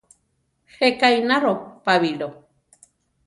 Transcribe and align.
Jéka 0.77 1.07
ináro 1.19 1.53
Pabilo. 1.85 2.29